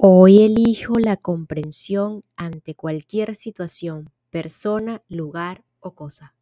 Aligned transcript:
Hoy 0.00 0.44
elijo 0.44 0.92
la 1.00 1.16
comprensión 1.16 2.22
ante 2.36 2.76
cualquier 2.76 3.34
situación, 3.34 4.12
persona, 4.30 5.02
lugar 5.08 5.64
o 5.80 5.96
cosa. 5.96 6.36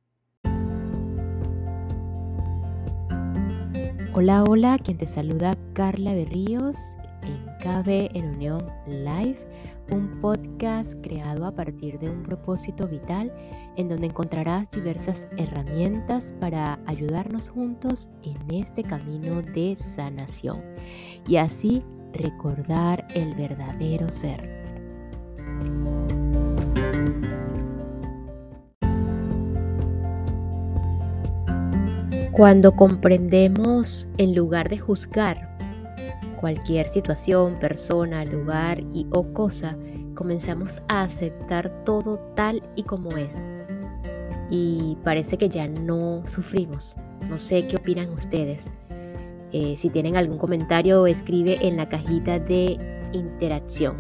Hola, 4.13 4.45
hola, 4.45 4.77
quien 4.77 4.99
te 4.99 5.07
saluda 5.07 5.57
Carla 5.73 6.13
Berríos 6.13 6.77
en 7.23 7.47
KB 7.61 8.15
en 8.15 8.35
Unión 8.35 8.63
Live, 8.87 9.39
un 9.91 10.21
podcast 10.21 11.01
creado 11.01 11.47
a 11.47 11.55
partir 11.55 11.99
de 11.99 12.11
un 12.11 12.25
propósito 12.25 12.87
vital 12.87 13.33
en 13.79 13.89
donde 13.89 14.09
encontrarás 14.09 14.71
diversas 14.71 15.29
herramientas 15.39 16.35
para 16.41 16.79
ayudarnos 16.85 17.49
juntos 17.49 18.11
en 18.23 18.37
este 18.55 18.83
camino 18.83 19.41
de 19.41 19.77
sanación 19.77 20.63
y 21.27 21.37
así 21.37 21.83
recordar 22.17 23.07
el 23.15 23.35
verdadero 23.35 24.09
ser. 24.09 24.57
Cuando 32.33 32.73
comprendemos 32.77 34.09
en 34.19 34.35
lugar 34.35 34.69
de 34.69 34.77
juzgar 34.77 35.57
cualquier 36.39 36.87
situación, 36.87 37.59
persona, 37.59 38.27
lugar 38.27 38.81
y 38.93 39.07
o 39.11 39.33
cosa, 39.33 39.77
comenzamos 40.15 40.81
a 40.89 41.03
aceptar 41.03 41.85
todo 41.85 42.19
tal 42.35 42.63
y 42.77 42.83
como 42.83 43.09
es. 43.17 43.45
Y 44.51 44.99
parece 45.03 45.39
que 45.39 45.49
ya 45.49 45.67
no 45.67 46.23
sufrimos. 46.27 46.95
No 47.29 47.39
sé 47.39 47.67
qué 47.67 47.77
opinan 47.77 48.11
ustedes. 48.11 48.71
Eh, 49.59 49.75
si 49.79 49.89
tienen 49.89 50.17
algún 50.17 50.37
comentario, 50.37 51.07
escribe 51.07 51.67
en 51.67 51.79
la 51.79 51.89
cajita 51.89 52.39
de 52.39 52.77
interacción. 53.15 53.97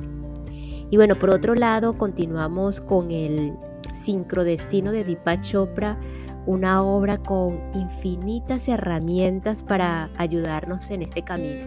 Y 0.91 0.98
bueno, 0.98 1.14
por 1.14 1.30
otro 1.30 1.55
lado, 1.55 1.97
continuamos 1.97 2.78
con 2.78 3.11
el 3.11 3.55
sincrodestino 3.95 4.92
de 4.92 5.05
Deepak 5.05 5.41
Chopra, 5.41 5.98
una 6.45 6.83
obra 6.83 7.17
con 7.17 7.58
infinitas 7.72 8.69
herramientas 8.69 9.62
para 9.62 10.11
ayudarnos 10.19 10.91
en 10.91 11.00
este 11.00 11.22
camino. 11.22 11.64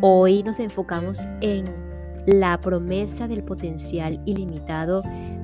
Hoy 0.00 0.42
nos 0.42 0.58
enfocamos 0.58 1.28
en 1.42 1.66
la 2.24 2.58
promesa 2.58 3.28
del 3.28 3.44
potencial 3.44 4.18
ilimitado 4.24 5.02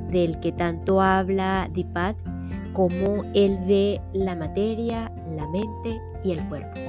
del 0.08 0.40
que 0.40 0.52
tanto 0.52 1.02
habla 1.02 1.68
Deepak, 1.74 2.16
cómo 2.72 3.24
él 3.34 3.58
ve 3.68 4.00
la 4.14 4.34
materia, 4.34 5.12
la 5.36 5.46
mente 5.48 6.00
y 6.24 6.32
el 6.32 6.42
cuerpo. 6.48 6.80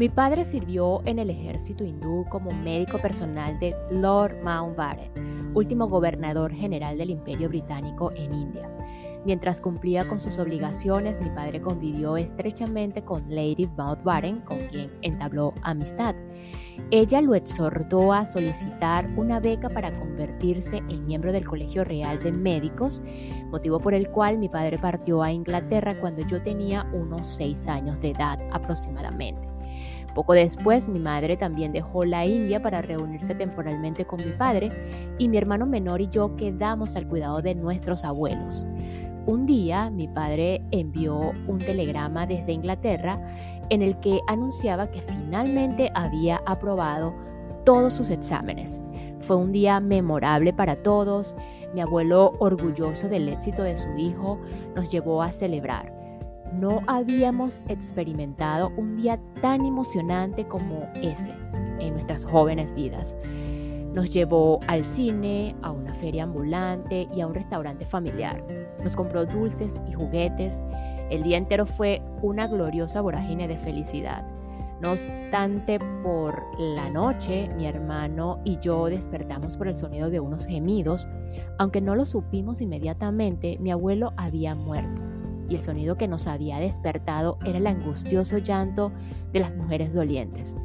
Mi 0.00 0.08
padre 0.08 0.46
sirvió 0.46 1.02
en 1.04 1.18
el 1.18 1.28
ejército 1.28 1.84
hindú 1.84 2.24
como 2.30 2.50
médico 2.52 2.96
personal 2.96 3.60
de 3.60 3.76
Lord 3.90 4.42
Mountbatten, 4.42 5.52
último 5.54 5.88
gobernador 5.88 6.54
general 6.54 6.96
del 6.96 7.10
Imperio 7.10 7.50
Británico 7.50 8.10
en 8.16 8.32
India. 8.32 8.70
Mientras 9.26 9.60
cumplía 9.60 10.08
con 10.08 10.18
sus 10.18 10.38
obligaciones, 10.38 11.20
mi 11.20 11.28
padre 11.28 11.60
convivió 11.60 12.16
estrechamente 12.16 13.04
con 13.04 13.22
Lady 13.28 13.68
Mountbatten, 13.76 14.40
con 14.40 14.58
quien 14.68 14.90
entabló 15.02 15.52
amistad. 15.60 16.14
Ella 16.90 17.20
lo 17.20 17.34
exhortó 17.34 18.14
a 18.14 18.24
solicitar 18.24 19.06
una 19.18 19.38
beca 19.38 19.68
para 19.68 19.92
convertirse 19.92 20.78
en 20.88 21.04
miembro 21.04 21.30
del 21.30 21.46
Colegio 21.46 21.84
Real 21.84 22.18
de 22.20 22.32
Médicos, 22.32 23.02
motivo 23.50 23.78
por 23.78 23.92
el 23.92 24.08
cual 24.08 24.38
mi 24.38 24.48
padre 24.48 24.78
partió 24.78 25.22
a 25.22 25.30
Inglaterra 25.30 25.94
cuando 26.00 26.26
yo 26.26 26.40
tenía 26.40 26.88
unos 26.94 27.26
seis 27.26 27.66
años 27.66 28.00
de 28.00 28.12
edad 28.12 28.38
aproximadamente. 28.50 29.59
Poco 30.14 30.32
después, 30.32 30.88
mi 30.88 30.98
madre 30.98 31.36
también 31.36 31.72
dejó 31.72 32.04
la 32.04 32.26
India 32.26 32.60
para 32.60 32.82
reunirse 32.82 33.34
temporalmente 33.34 34.04
con 34.04 34.24
mi 34.24 34.32
padre 34.32 34.70
y 35.18 35.28
mi 35.28 35.36
hermano 35.38 35.66
menor 35.66 36.00
y 36.00 36.08
yo 36.08 36.34
quedamos 36.36 36.96
al 36.96 37.06
cuidado 37.06 37.42
de 37.42 37.54
nuestros 37.54 38.04
abuelos. 38.04 38.66
Un 39.26 39.42
día 39.42 39.90
mi 39.90 40.08
padre 40.08 40.62
envió 40.70 41.32
un 41.46 41.58
telegrama 41.58 42.26
desde 42.26 42.52
Inglaterra 42.52 43.20
en 43.68 43.82
el 43.82 43.98
que 44.00 44.20
anunciaba 44.26 44.90
que 44.90 45.02
finalmente 45.02 45.90
había 45.94 46.40
aprobado 46.46 47.14
todos 47.64 47.94
sus 47.94 48.10
exámenes. 48.10 48.80
Fue 49.20 49.36
un 49.36 49.52
día 49.52 49.78
memorable 49.80 50.52
para 50.52 50.76
todos. 50.76 51.36
Mi 51.74 51.80
abuelo, 51.80 52.32
orgulloso 52.38 53.08
del 53.08 53.28
éxito 53.28 53.62
de 53.62 53.76
su 53.76 53.88
hijo, 53.96 54.40
nos 54.74 54.90
llevó 54.90 55.22
a 55.22 55.30
celebrar. 55.30 55.99
No 56.52 56.80
habíamos 56.88 57.62
experimentado 57.68 58.72
un 58.76 58.96
día 58.96 59.20
tan 59.40 59.64
emocionante 59.64 60.46
como 60.46 60.88
ese 60.94 61.32
en 61.78 61.92
nuestras 61.92 62.24
jóvenes 62.24 62.74
vidas. 62.74 63.16
Nos 63.94 64.12
llevó 64.12 64.60
al 64.66 64.84
cine, 64.84 65.54
a 65.62 65.70
una 65.70 65.94
feria 65.94 66.24
ambulante 66.24 67.08
y 67.14 67.20
a 67.20 67.26
un 67.26 67.34
restaurante 67.34 67.84
familiar. 67.84 68.44
Nos 68.82 68.96
compró 68.96 69.26
dulces 69.26 69.80
y 69.88 69.92
juguetes. 69.92 70.62
El 71.10 71.22
día 71.22 71.36
entero 71.36 71.66
fue 71.66 72.02
una 72.22 72.46
gloriosa 72.46 73.00
vorágine 73.00 73.48
de 73.48 73.56
felicidad. 73.56 74.24
No 74.80 74.92
obstante, 74.92 75.78
por 76.02 76.40
la 76.58 76.88
noche 76.88 77.48
mi 77.56 77.66
hermano 77.66 78.40
y 78.44 78.58
yo 78.58 78.86
despertamos 78.86 79.56
por 79.56 79.68
el 79.68 79.76
sonido 79.76 80.08
de 80.08 80.20
unos 80.20 80.46
gemidos. 80.46 81.08
Aunque 81.58 81.80
no 81.80 81.94
lo 81.94 82.04
supimos 82.04 82.60
inmediatamente, 82.60 83.58
mi 83.60 83.70
abuelo 83.70 84.12
había 84.16 84.54
muerto 84.54 85.09
y 85.50 85.56
el 85.56 85.60
sonido 85.60 85.96
que 85.96 86.08
nos 86.08 86.26
había 86.26 86.58
despertado 86.58 87.38
era 87.44 87.58
el 87.58 87.66
angustioso 87.66 88.38
llanto 88.38 88.92
de 89.32 89.40
las 89.40 89.56
mujeres 89.56 89.92
dolientes. 89.92 90.56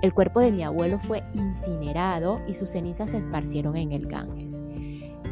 El 0.00 0.14
cuerpo 0.14 0.40
de 0.40 0.52
mi 0.52 0.62
abuelo 0.62 0.98
fue 1.00 1.24
incinerado 1.34 2.40
y 2.48 2.54
sus 2.54 2.70
cenizas 2.70 3.10
se 3.10 3.18
esparcieron 3.18 3.76
en 3.76 3.92
el 3.92 4.06
Ganges. 4.06 4.62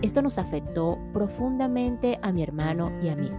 Esto 0.03 0.23
nos 0.23 0.39
afectó 0.39 0.99
profundamente 1.13 2.19
a 2.21 2.33
mi 2.33 2.43
hermano 2.43 2.91
y 3.01 3.09
a 3.09 3.17
mí. 3.17 3.31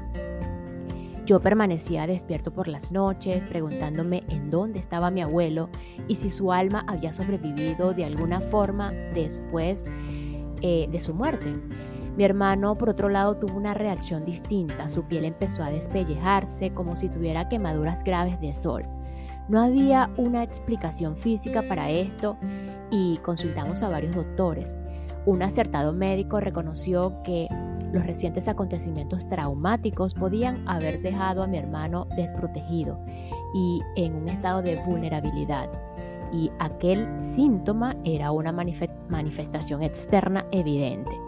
Yo 1.26 1.42
permanecía 1.42 2.08
despierto 2.08 2.54
por 2.54 2.70
las 2.70 2.94
noches, 2.94 3.44
preguntándome 3.50 4.24
en 4.30 4.50
dónde 4.50 4.80
estaba 4.80 5.12
mi 5.12 5.22
abuelo 5.22 5.68
y 6.08 6.16
si 6.16 6.30
su 6.30 6.54
alma 6.54 6.86
había 6.88 7.12
sobrevivido 7.12 7.94
de 7.94 8.06
alguna 8.06 8.40
forma 8.40 8.94
después 9.14 9.84
eh, 10.62 10.88
de 10.90 11.00
su 11.02 11.14
muerte. 11.14 11.54
Mi 12.18 12.24
hermano, 12.24 12.76
por 12.76 12.90
otro 12.90 13.10
lado, 13.10 13.38
tuvo 13.38 13.56
una 13.56 13.76
reacción 13.76 14.26
distinta. 14.26 14.90
Su 14.90 15.04
piel 15.04 15.24
empezó 15.24 15.62
a 15.62 15.70
despellejarse 15.70 16.74
como 16.74 16.96
si 16.96 17.10
tuviera 17.10 17.48
quemaduras 17.48 18.04
graves 18.04 18.42
de 18.42 18.54
sol. 18.54 18.82
No 19.48 19.62
había 19.62 20.10
una 20.18 20.42
explicación 20.42 21.16
física 21.16 21.62
para 21.68 21.92
esto 21.92 22.36
y 22.90 23.18
consultamos 23.18 23.84
a 23.84 23.90
varios 23.90 24.16
doctores. 24.16 24.80
Un 25.28 25.44
acertado 25.44 25.94
médico 25.94 26.40
reconoció 26.40 27.22
que 27.22 27.48
los 27.94 28.04
recientes 28.04 28.48
acontecimientos 28.48 29.28
traumáticos 29.28 30.16
podían 30.16 30.68
haber 30.68 31.04
dejado 31.04 31.44
a 31.44 31.48
mi 31.48 31.60
hermano 31.60 32.08
desprotegido 32.16 33.00
y 33.54 33.82
en 33.96 34.16
un 34.16 34.28
estado 34.28 34.64
de 34.64 34.78
vulnerabilidad. 34.88 35.70
Y 36.34 36.50
aquel 36.58 37.08
síntoma 37.22 37.96
era 38.04 38.32
una 38.32 38.52
manifestación 38.52 39.84
externa 39.84 40.48
evidente. 40.52 41.27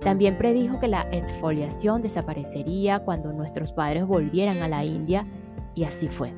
También 0.00 0.38
predijo 0.38 0.80
que 0.80 0.88
la 0.88 1.06
exfoliación 1.12 2.02
desaparecería 2.02 3.00
cuando 3.00 3.32
nuestros 3.32 3.72
padres 3.72 4.06
volvieran 4.06 4.62
a 4.62 4.68
la 4.68 4.84
India 4.84 5.26
y 5.74 5.84
así 5.84 6.08
fue. 6.08 6.32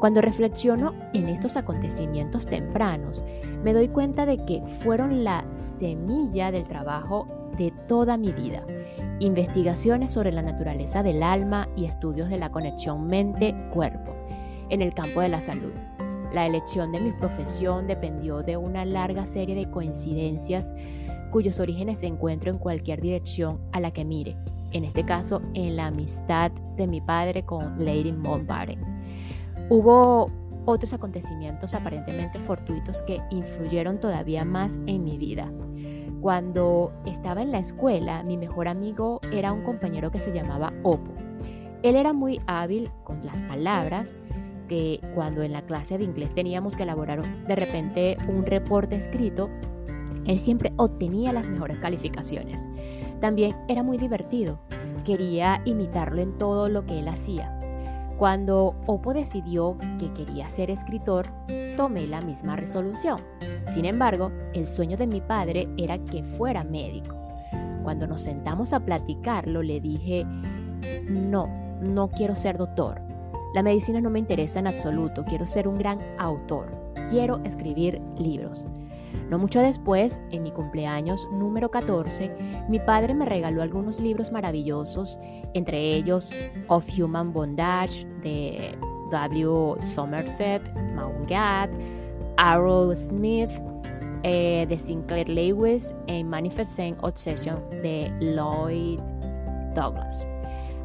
Cuando 0.00 0.20
reflexiono 0.20 0.94
en 1.14 1.28
estos 1.28 1.56
acontecimientos 1.56 2.46
tempranos, 2.46 3.24
me 3.64 3.72
doy 3.72 3.88
cuenta 3.88 4.26
de 4.26 4.44
que 4.44 4.62
fueron 4.80 5.24
la 5.24 5.44
semilla 5.54 6.52
del 6.52 6.64
trabajo 6.64 7.26
de 7.56 7.72
toda 7.88 8.18
mi 8.18 8.30
vida. 8.30 8.62
Investigaciones 9.20 10.12
sobre 10.12 10.32
la 10.32 10.42
naturaleza 10.42 11.02
del 11.02 11.22
alma 11.22 11.68
y 11.76 11.86
estudios 11.86 12.28
de 12.28 12.36
la 12.36 12.50
conexión 12.50 13.06
mente-cuerpo 13.06 14.14
en 14.68 14.82
el 14.82 14.92
campo 14.92 15.22
de 15.22 15.30
la 15.30 15.40
salud. 15.40 15.72
La 16.34 16.46
elección 16.46 16.92
de 16.92 17.00
mi 17.00 17.12
profesión 17.12 17.86
dependió 17.86 18.42
de 18.42 18.58
una 18.58 18.84
larga 18.84 19.26
serie 19.26 19.54
de 19.54 19.70
coincidencias 19.70 20.74
cuyos 21.30 21.60
orígenes 21.60 22.00
se 22.00 22.06
encuentro 22.06 22.50
en 22.50 22.58
cualquier 22.58 23.00
dirección 23.00 23.60
a 23.72 23.80
la 23.80 23.92
que 23.92 24.04
mire, 24.04 24.36
en 24.72 24.84
este 24.84 25.04
caso 25.04 25.42
en 25.54 25.76
la 25.76 25.86
amistad 25.86 26.50
de 26.76 26.86
mi 26.86 27.00
padre 27.00 27.44
con 27.44 27.84
Lady 27.84 28.12
Mountbatten. 28.12 28.80
Hubo 29.68 30.30
otros 30.66 30.92
acontecimientos 30.92 31.74
aparentemente 31.74 32.38
fortuitos 32.40 33.02
que 33.02 33.20
influyeron 33.30 34.00
todavía 34.00 34.44
más 34.44 34.80
en 34.86 35.04
mi 35.04 35.16
vida. 35.16 35.50
Cuando 36.20 36.92
estaba 37.06 37.42
en 37.42 37.52
la 37.52 37.58
escuela, 37.58 38.22
mi 38.22 38.36
mejor 38.36 38.68
amigo 38.68 39.20
era 39.32 39.52
un 39.52 39.62
compañero 39.62 40.10
que 40.10 40.18
se 40.18 40.32
llamaba 40.32 40.72
Opo. 40.82 41.12
Él 41.82 41.94
era 41.94 42.12
muy 42.12 42.40
hábil 42.46 42.90
con 43.04 43.24
las 43.24 43.42
palabras, 43.42 44.12
que 44.68 45.00
cuando 45.14 45.42
en 45.42 45.52
la 45.52 45.62
clase 45.62 45.98
de 45.98 46.04
inglés 46.04 46.34
teníamos 46.34 46.76
que 46.76 46.82
elaborar 46.82 47.22
de 47.46 47.54
repente 47.54 48.16
un 48.28 48.44
reporte 48.44 48.96
escrito, 48.96 49.48
él 50.26 50.38
siempre 50.38 50.72
obtenía 50.76 51.32
las 51.32 51.48
mejores 51.48 51.80
calificaciones. 51.80 52.68
También 53.20 53.54
era 53.68 53.82
muy 53.82 53.96
divertido. 53.96 54.58
Quería 55.04 55.62
imitarlo 55.64 56.20
en 56.20 56.36
todo 56.36 56.68
lo 56.68 56.84
que 56.84 56.98
él 56.98 57.08
hacía. 57.08 57.52
Cuando 58.18 58.74
Oppo 58.86 59.12
decidió 59.12 59.76
que 59.98 60.12
quería 60.12 60.48
ser 60.48 60.70
escritor, 60.70 61.26
tomé 61.76 62.06
la 62.06 62.22
misma 62.22 62.56
resolución. 62.56 63.20
Sin 63.68 63.84
embargo, 63.84 64.32
el 64.54 64.66
sueño 64.66 64.96
de 64.96 65.06
mi 65.06 65.20
padre 65.20 65.68
era 65.76 65.98
que 65.98 66.24
fuera 66.24 66.64
médico. 66.64 67.14
Cuando 67.82 68.06
nos 68.06 68.22
sentamos 68.22 68.72
a 68.72 68.80
platicarlo, 68.80 69.62
le 69.62 69.80
dije, 69.80 70.24
no, 71.08 71.46
no 71.80 72.08
quiero 72.08 72.34
ser 72.34 72.56
doctor. 72.56 73.00
La 73.54 73.62
medicina 73.62 74.00
no 74.00 74.10
me 74.10 74.18
interesa 74.18 74.58
en 74.58 74.66
absoluto, 74.66 75.24
quiero 75.24 75.46
ser 75.46 75.68
un 75.68 75.76
gran 75.76 76.00
autor, 76.18 76.70
quiero 77.10 77.40
escribir 77.44 78.00
libros. 78.18 78.66
No 79.30 79.38
mucho 79.38 79.60
después, 79.60 80.20
en 80.30 80.42
mi 80.42 80.52
cumpleaños 80.52 81.28
número 81.32 81.70
14, 81.70 82.30
mi 82.68 82.78
padre 82.78 83.14
me 83.14 83.24
regaló 83.24 83.62
algunos 83.62 83.98
libros 84.00 84.30
maravillosos, 84.30 85.18
entre 85.54 85.94
ellos 85.94 86.32
Of 86.68 86.86
Human 86.98 87.32
Bondage 87.32 88.06
de 88.22 88.76
W. 89.10 89.80
Somerset 89.80 90.62
Maugat, 90.94 91.70
Arrow 92.36 92.94
Smith 92.94 93.50
eh, 94.22 94.66
de 94.68 94.78
Sinclair 94.78 95.28
Lewis 95.28 95.94
y 96.06 96.24
Manifesting 96.24 96.96
Obsession 97.02 97.62
de 97.70 98.10
Lloyd 98.20 99.00
Douglas. 99.74 100.28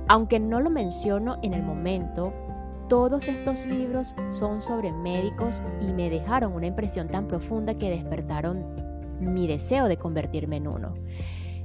Aunque 0.07 0.39
no 0.39 0.59
lo 0.59 0.69
menciono 0.69 1.37
en 1.41 1.53
el 1.53 1.63
momento, 1.63 2.33
todos 2.91 3.29
estos 3.29 3.65
libros 3.65 4.17
son 4.31 4.61
sobre 4.61 4.91
médicos 4.91 5.63
y 5.79 5.93
me 5.93 6.09
dejaron 6.09 6.51
una 6.51 6.67
impresión 6.67 7.07
tan 7.07 7.25
profunda 7.25 7.77
que 7.77 7.89
despertaron 7.89 8.65
mi 9.21 9.47
deseo 9.47 9.87
de 9.87 9.95
convertirme 9.95 10.57
en 10.57 10.67
uno. 10.67 10.93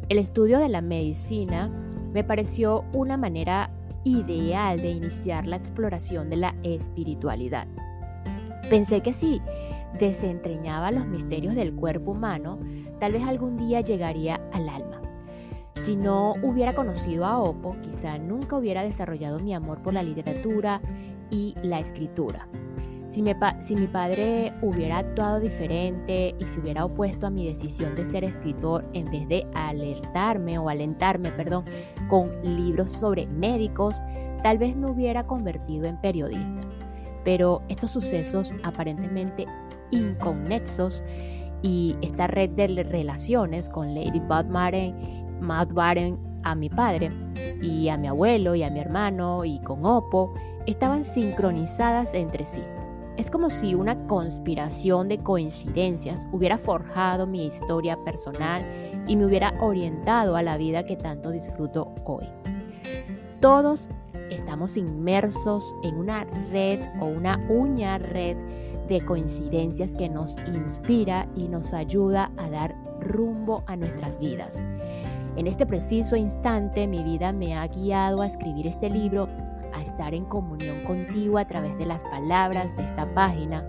El 0.09 0.21
estudio 0.21 0.61
de 0.61 0.69
la 0.69 0.83
medicina 0.83 1.69
me 2.13 2.23
pareció 2.23 2.85
una 2.93 3.17
manera 3.17 3.73
ideal 4.05 4.81
de 4.81 4.91
iniciar 4.91 5.49
la 5.49 5.57
exploración 5.57 6.31
de 6.31 6.37
la 6.37 6.55
espiritualidad. 6.63 7.67
Pensé 8.71 9.01
que 9.01 9.13
si 9.13 9.43
desentrañaba 9.99 10.93
los 10.93 11.07
misterios 11.07 11.57
del 11.57 11.75
cuerpo 11.75 12.13
humano, 12.13 12.61
tal 13.01 13.15
vez 13.15 13.25
algún 13.25 13.57
día 13.57 13.81
llegaría 13.81 14.41
al 14.53 14.69
alma. 14.69 15.03
Si 15.75 15.97
no 15.97 16.35
hubiera 16.43 16.73
conocido 16.75 17.27
a 17.27 17.39
Oppo, 17.39 17.77
quizá 17.83 18.17
nunca 18.17 18.57
hubiera 18.57 18.85
desarrollado 18.85 19.41
mi 19.41 19.55
amor 19.55 19.83
por 19.83 19.93
la 19.93 20.05
literatura 20.05 20.81
y 21.31 21.55
la 21.63 21.81
escritura. 21.81 22.49
Si, 23.09 23.23
mi 23.23 23.87
padre 23.87 24.53
hubiera 24.63 24.99
actuado 24.99 25.39
diferente 25.39 26.35
y 26.41 26.45
se 26.45 26.59
hubiera 26.59 26.85
opuesto 26.85 27.29
a 27.29 27.31
mi 27.31 27.47
decisión 27.47 27.95
de 27.95 28.05
ser 28.05 28.25
escritor 28.25 28.85
en 28.95 29.09
vez 29.11 29.29
de 29.29 29.47
alertarme 29.55 30.59
o 30.59 30.69
alentarme, 30.69 31.31
perdón, 31.31 31.65
con 32.09 32.31
libros 32.43 32.91
sobre 32.91 33.27
médicos, 33.29 34.03
tal 34.43 34.59
vez 34.59 34.77
me 34.77 34.91
hubiera 34.91 35.25
convertido 35.25 35.85
en 35.85 36.01
periodista. 36.01 36.61
Pero 37.25 37.63
estos 37.69 37.93
sucesos 37.93 38.53
aparentemente 38.65 39.47
inconexos 39.93 41.05
y 41.63 41.97
esta 42.03 42.27
red 42.27 42.51
de 42.51 42.67
relaciones 42.67 43.69
con 43.69 43.95
Lady 43.95 44.21
Budmaren, 44.21 45.41
Matt 45.41 45.71
a 46.43 46.55
mi 46.55 46.71
padre 46.71 47.13
y 47.63 47.89
a 47.89 47.97
mi 47.97 48.09
abuelo 48.09 48.55
y 48.55 48.63
a 48.63 48.71
mi 48.71 48.81
hermano 48.81 49.45
y 49.45 49.61
con 49.61 49.85
Oppo 49.85 50.33
estaban 50.67 51.05
sincronizadas 51.05 52.15
entre 52.15 52.45
sí. 52.45 52.63
Es 53.17 53.31
como 53.31 53.49
si 53.49 53.75
una 53.75 54.07
conspiración 54.07 55.09
de 55.09 55.19
coincidencias 55.19 56.27
hubiera 56.33 56.59
forjado 56.59 57.27
mi 57.27 57.47
historia 57.47 57.97
personal 58.05 58.63
y 59.07 59.17
me 59.17 59.25
hubiera 59.25 59.55
orientado 59.61 60.37
a 60.37 60.43
la 60.43 60.59
vida 60.59 60.85
que 60.85 60.97
tanto 60.97 61.31
disfruto 61.31 61.95
hoy. 62.05 62.27
Todos 63.41 63.89
estamos 64.31 64.77
inmersos 64.77 65.75
en 65.83 65.97
una 65.97 66.25
red 66.51 66.81
o 67.01 67.07
una 67.07 67.39
uña 67.49 67.97
red 67.97 68.37
de 68.89 69.05
coincidencias 69.05 69.97
que 69.97 70.09
nos 70.09 70.37
inspira 70.47 71.27
y 71.37 71.49
nos 71.49 71.73
ayuda 71.73 72.31
a 72.37 72.51
dar 72.51 72.75
rumbo 73.01 73.63
a 73.67 73.77
nuestras 73.77 74.19
vidas. 74.19 74.63
En 75.37 75.47
este 75.47 75.67
preciso 75.67 76.17
instante 76.17 76.87
mi 76.87 77.03
vida 77.03 77.33
me 77.33 77.57
ha 77.57 77.67
guiado 77.67 78.23
a 78.23 78.27
escribir 78.27 78.67
este 78.67 78.89
libro 78.89 79.29
a 79.77 79.83
estar 79.83 80.15
en 80.15 80.25
comunión 80.25 80.83
contigo 80.85 81.39
a 81.39 81.47
través 81.47 81.77
de 81.79 81.87
las 81.87 82.05
palabras 82.05 82.77
de 82.77 82.85
esta 82.85 83.13
página. 83.15 83.65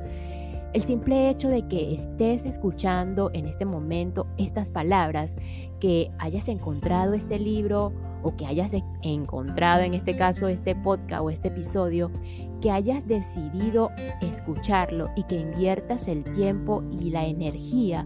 El 0.74 0.82
simple 0.82 1.30
hecho 1.30 1.48
de 1.48 1.68
que 1.68 1.94
estés 1.94 2.46
escuchando 2.46 3.32
en 3.34 3.48
este 3.48 3.66
momento 3.66 4.28
estas 4.38 4.70
palabras, 4.70 5.36
que 5.80 6.12
hayas 6.20 6.50
encontrado 6.50 7.14
este 7.14 7.40
libro 7.40 7.94
o 8.22 8.36
que 8.36 8.46
hayas 8.46 8.76
encontrado 9.02 9.84
en 9.84 9.94
este 9.94 10.18
caso 10.18 10.48
este 10.48 10.76
podcast 10.76 11.24
o 11.24 11.30
este 11.30 11.48
episodio, 11.48 12.12
que 12.62 12.72
hayas 12.72 13.08
decidido 13.08 13.92
escucharlo 14.22 15.10
y 15.16 15.24
que 15.24 15.40
inviertas 15.40 16.08
el 16.08 16.24
tiempo 16.32 16.84
y 16.92 17.12
la 17.12 17.26
energía 17.26 18.06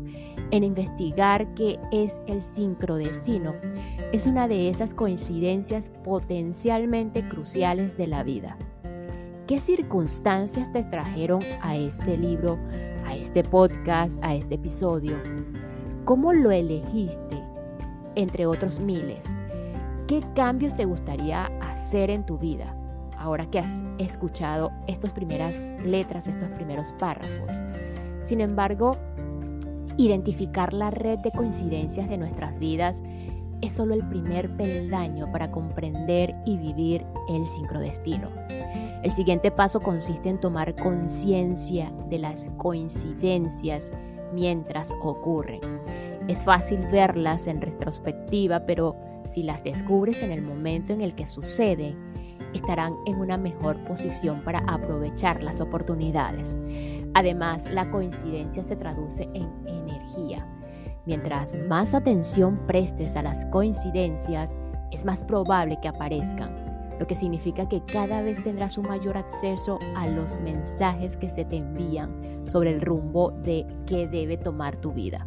en 0.52 0.64
investigar 0.64 1.54
qué 1.56 1.80
es 1.92 2.22
el 2.28 2.42
sincrodestino, 2.42 3.56
es 4.12 4.28
una 4.28 4.48
de 4.48 4.70
esas 4.70 4.94
coincidencias 4.94 5.90
potencialmente 6.04 7.28
cruciales 7.28 7.98
de 7.98 8.08
la 8.08 8.24
vida. 8.24 8.58
¿Qué 9.52 9.60
circunstancias 9.60 10.72
te 10.72 10.82
trajeron 10.82 11.42
a 11.62 11.76
este 11.76 12.16
libro, 12.16 12.58
a 13.06 13.18
este 13.18 13.44
podcast, 13.44 14.18
a 14.24 14.34
este 14.34 14.56
episodio? 14.56 15.18
¿Cómo 16.06 16.32
lo 16.32 16.52
elegiste, 16.52 17.44
entre 18.16 18.46
otros 18.46 18.80
miles? 18.80 19.36
¿Qué 20.08 20.24
cambios 20.36 20.74
te 20.74 20.86
gustaría 20.86 21.48
hacer 21.60 22.12
en 22.12 22.26
tu 22.26 22.38
vida? 22.38 22.74
Ahora 23.18 23.46
que 23.46 23.60
has 23.60 23.84
escuchado 23.98 24.72
estas 24.88 25.12
primeras 25.12 25.74
letras, 25.84 26.30
estos 26.30 26.48
primeros 26.52 26.94
párrafos. 26.94 27.62
Sin 28.22 28.40
embargo, 28.40 28.96
identificar 29.98 30.72
la 30.72 30.92
red 30.92 31.20
de 31.20 31.32
coincidencias 31.32 32.08
de 32.08 32.18
nuestras 32.18 32.58
vidas 32.58 33.04
es 33.60 33.74
solo 33.74 33.96
el 33.96 34.08
primer 34.08 34.56
peldaño 34.56 35.30
para 35.30 35.52
comprender 35.52 36.34
y 36.46 36.56
vivir 36.56 37.06
el 37.28 37.46
sincrodestino. 37.48 38.30
El 39.04 39.12
siguiente 39.12 39.52
paso 39.52 39.80
consiste 39.80 40.30
en 40.30 40.40
tomar 40.40 40.76
conciencia 40.76 41.92
de 42.10 42.20
las 42.20 42.48
coincidencias 42.58 43.92
mientras 44.34 44.94
ocurren. 45.02 45.62
Es 46.28 46.42
fácil 46.42 46.80
verlas 46.92 47.48
en 47.48 47.62
retrospectiva, 47.62 48.66
pero 48.66 48.96
si 49.26 49.44
las 49.44 49.64
descubres 49.64 50.22
en 50.24 50.32
el 50.32 50.42
momento 50.42 50.94
en 50.94 51.02
el 51.02 51.16
que 51.16 51.26
sucede, 51.26 51.96
estarán 52.54 52.96
en 53.06 53.16
una 53.16 53.38
mejor 53.38 53.84
posición 53.86 54.44
para 54.44 54.60
aprovechar 54.68 55.42
las 55.42 55.62
oportunidades. 55.62 56.56
Además, 57.14 57.70
la 57.72 57.90
coincidencia 57.90 58.64
se 58.64 58.76
traduce 58.76 59.24
en 59.34 59.50
energía 59.68 60.48
Mientras 61.06 61.56
más 61.68 61.96
atención 61.96 62.60
prestes 62.68 63.16
a 63.16 63.24
las 63.24 63.46
coincidencias, 63.46 64.56
es 64.92 65.04
más 65.04 65.24
probable 65.24 65.80
que 65.82 65.88
aparezcan, 65.88 66.61
lo 67.02 67.08
que 67.08 67.16
significa 67.16 67.68
que 67.68 67.82
cada 67.82 68.22
vez 68.22 68.44
tendrás 68.44 68.78
un 68.78 68.88
mayor 68.88 69.18
acceso 69.18 69.80
a 69.96 70.06
los 70.06 70.40
mensajes 70.40 71.18
que 71.18 71.30
se 71.30 71.44
te 71.46 71.56
envían 71.58 72.44
sobre 72.46 72.70
el 72.70 72.80
rumbo 72.80 73.32
de 73.32 73.66
qué 73.88 74.08
debe 74.08 74.38
tomar 74.38 74.76
tu 74.76 74.92
vida. 74.92 75.26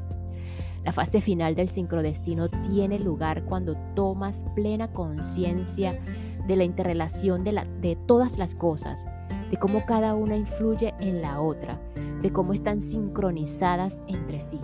La 0.85 0.93
fase 0.93 1.21
final 1.21 1.57
del 1.57 1.69
sincrodestino 1.69 2.49
tiene 2.49 3.00
lugar 3.00 3.45
cuando 3.47 3.75
tomas 3.97 4.45
plena 4.54 4.93
conciencia 4.93 5.99
de 6.47 6.54
la 6.54 6.62
interrelación 6.62 7.43
de, 7.43 7.66
de 7.81 7.97
todas 7.97 8.38
las 8.38 8.54
cosas, 8.54 9.09
de 9.50 9.57
cómo 9.57 9.85
cada 9.85 10.14
una 10.14 10.37
influye 10.37 10.95
en 11.00 11.23
la 11.23 11.40
otra, 11.40 11.81
de 12.23 12.31
cómo 12.31 12.52
están 12.52 12.81
sincronizadas 12.81 14.00
entre 14.07 14.38
sí. 14.38 14.61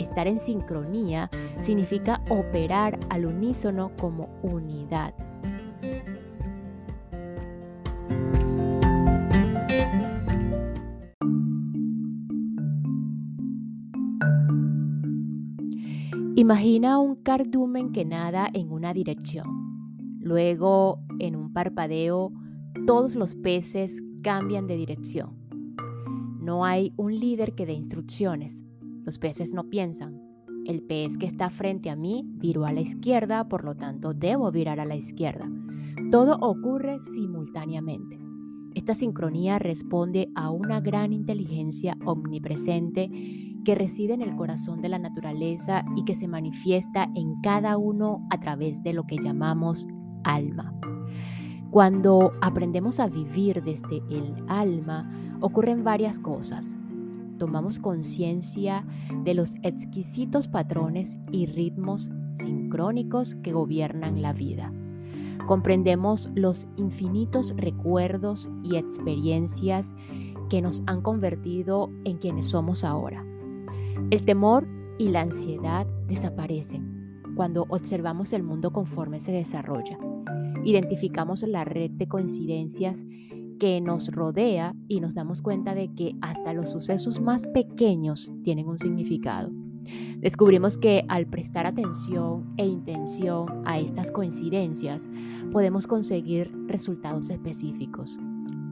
Estar 0.00 0.26
en 0.26 0.40
sincronía 0.40 1.30
significa 1.60 2.20
operar 2.30 2.98
al 3.10 3.26
unísono 3.26 3.92
como 3.96 4.28
unidad. 4.42 5.14
Imagina 16.38 16.98
un 16.98 17.16
cardumen 17.16 17.92
que 17.92 18.04
nada 18.04 18.46
en 18.52 18.70
una 18.70 18.92
dirección. 18.92 19.46
Luego, 20.20 20.98
en 21.18 21.34
un 21.34 21.54
parpadeo, 21.54 22.30
todos 22.86 23.14
los 23.14 23.34
peces 23.34 24.02
cambian 24.22 24.66
de 24.66 24.76
dirección. 24.76 25.30
No 26.38 26.66
hay 26.66 26.92
un 26.98 27.18
líder 27.18 27.54
que 27.54 27.64
dé 27.64 27.72
instrucciones. 27.72 28.66
Los 29.06 29.18
peces 29.18 29.54
no 29.54 29.70
piensan. 29.70 30.20
El 30.66 30.82
pez 30.82 31.16
que 31.16 31.24
está 31.24 31.48
frente 31.48 31.88
a 31.88 31.96
mí 31.96 32.22
viró 32.26 32.66
a 32.66 32.72
la 32.74 32.82
izquierda, 32.82 33.48
por 33.48 33.64
lo 33.64 33.74
tanto 33.74 34.12
debo 34.12 34.52
virar 34.52 34.78
a 34.78 34.84
la 34.84 34.94
izquierda. 34.94 35.50
Todo 36.10 36.36
ocurre 36.42 37.00
simultáneamente. 37.00 38.20
Esta 38.74 38.94
sincronía 38.94 39.58
responde 39.58 40.28
a 40.34 40.50
una 40.50 40.82
gran 40.82 41.14
inteligencia 41.14 41.96
omnipresente 42.04 43.08
que 43.66 43.74
reside 43.74 44.14
en 44.14 44.22
el 44.22 44.36
corazón 44.36 44.80
de 44.80 44.88
la 44.88 45.00
naturaleza 45.00 45.84
y 45.96 46.04
que 46.04 46.14
se 46.14 46.28
manifiesta 46.28 47.10
en 47.16 47.40
cada 47.40 47.76
uno 47.76 48.24
a 48.30 48.38
través 48.38 48.84
de 48.84 48.92
lo 48.92 49.08
que 49.08 49.18
llamamos 49.18 49.88
alma. 50.22 50.72
Cuando 51.72 52.30
aprendemos 52.42 53.00
a 53.00 53.08
vivir 53.08 53.64
desde 53.64 54.04
el 54.08 54.36
alma, 54.46 55.10
ocurren 55.40 55.82
varias 55.82 56.20
cosas. 56.20 56.76
Tomamos 57.38 57.80
conciencia 57.80 58.86
de 59.24 59.34
los 59.34 59.56
exquisitos 59.64 60.46
patrones 60.46 61.18
y 61.32 61.46
ritmos 61.46 62.08
sincrónicos 62.34 63.34
que 63.42 63.52
gobiernan 63.52 64.22
la 64.22 64.32
vida. 64.32 64.72
Comprendemos 65.48 66.30
los 66.36 66.68
infinitos 66.76 67.52
recuerdos 67.56 68.48
y 68.62 68.76
experiencias 68.76 69.92
que 70.50 70.62
nos 70.62 70.84
han 70.86 71.02
convertido 71.02 71.90
en 72.04 72.18
quienes 72.18 72.46
somos 72.46 72.84
ahora. 72.84 73.24
El 74.10 74.24
temor 74.24 74.66
y 74.98 75.08
la 75.08 75.22
ansiedad 75.22 75.86
desaparecen 76.06 77.22
cuando 77.34 77.66
observamos 77.68 78.32
el 78.32 78.42
mundo 78.42 78.72
conforme 78.72 79.20
se 79.20 79.32
desarrolla. 79.32 79.98
Identificamos 80.64 81.42
la 81.42 81.64
red 81.64 81.90
de 81.90 82.08
coincidencias 82.08 83.04
que 83.58 83.80
nos 83.80 84.08
rodea 84.08 84.74
y 84.88 85.00
nos 85.00 85.14
damos 85.14 85.42
cuenta 85.42 85.74
de 85.74 85.92
que 85.94 86.14
hasta 86.20 86.52
los 86.52 86.70
sucesos 86.70 87.20
más 87.20 87.46
pequeños 87.46 88.32
tienen 88.42 88.68
un 88.68 88.78
significado. 88.78 89.50
Descubrimos 90.18 90.78
que 90.78 91.04
al 91.08 91.26
prestar 91.26 91.66
atención 91.66 92.54
e 92.56 92.66
intención 92.66 93.62
a 93.64 93.78
estas 93.78 94.10
coincidencias 94.10 95.08
podemos 95.52 95.86
conseguir 95.86 96.52
resultados 96.66 97.30
específicos. 97.30 98.18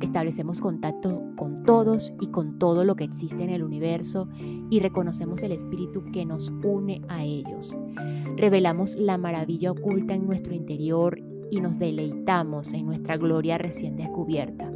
Establecemos 0.04 0.61
contacto 0.61 1.23
con 1.34 1.64
todos 1.64 2.12
y 2.20 2.26
con 2.26 2.58
todo 2.58 2.84
lo 2.84 2.94
que 2.94 3.04
existe 3.04 3.42
en 3.42 3.49
el 3.49 3.62
universo 3.62 4.28
y 4.68 4.78
reconocemos 4.80 5.42
el 5.42 5.52
espíritu 5.52 6.04
que 6.12 6.26
nos 6.26 6.52
une 6.62 7.00
a 7.08 7.25
ellos. 7.25 7.75
Revelamos 8.37 8.96
la 8.96 9.16
maravilla 9.16 9.70
oculta 9.70 10.14
en 10.14 10.26
nuestro 10.26 10.52
interior 10.52 11.18
y 11.50 11.62
nos 11.62 11.78
deleitamos 11.78 12.75
en 12.75 12.84
nuestra 12.84 13.16
gloria 13.16 13.56
recién 13.56 13.96
descubierta. 13.96 14.70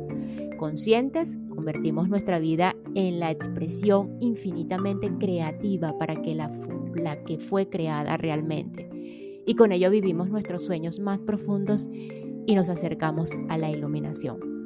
Conscientes, 0.56 1.38
convertimos 1.54 2.08
nuestra 2.08 2.38
vida 2.38 2.74
en 2.94 3.20
la 3.20 3.30
expresión 3.30 4.16
infinitamente 4.20 5.12
creativa 5.18 5.98
para 5.98 6.22
que 6.22 6.34
la, 6.34 6.50
la 6.94 7.22
que 7.24 7.38
fue 7.38 7.68
creada 7.68 8.16
realmente. 8.16 8.88
Y 9.46 9.56
con 9.56 9.72
ello 9.72 9.90
vivimos 9.90 10.30
nuestros 10.30 10.64
sueños 10.64 11.00
más 11.00 11.20
profundos 11.20 11.86
y 12.46 12.54
nos 12.54 12.70
acercamos 12.70 13.32
a 13.50 13.58
la 13.58 13.70
iluminación. 13.70 14.57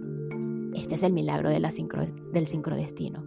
Este 0.75 0.95
es 0.95 1.03
el 1.03 1.13
milagro 1.13 1.51
de 1.51 1.61
la 1.61 1.71
del 2.33 2.47
sincrodestino. 2.47 3.23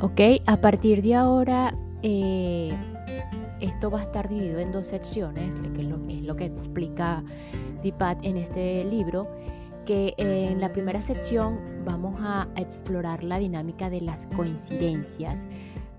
Ok, 0.00 0.20
a 0.46 0.60
partir 0.60 1.02
de 1.02 1.14
ahora 1.14 1.74
eh, 2.02 2.72
esto 3.60 3.90
va 3.90 4.00
a 4.00 4.02
estar 4.04 4.28
dividido 4.28 4.58
en 4.60 4.72
dos 4.72 4.86
secciones, 4.86 5.54
que 5.56 5.82
es 5.82 5.88
lo, 5.88 5.96
es 6.08 6.22
lo 6.22 6.36
que 6.36 6.46
explica 6.46 7.22
Dipat 7.82 8.24
en 8.24 8.36
este 8.36 8.84
libro, 8.84 9.28
que 9.86 10.14
en 10.18 10.60
la 10.60 10.72
primera 10.72 11.00
sección 11.00 11.58
vamos 11.84 12.20
a 12.20 12.48
explorar 12.56 13.22
la 13.22 13.38
dinámica 13.38 13.90
de 13.90 14.00
las 14.00 14.26
coincidencias, 14.36 15.48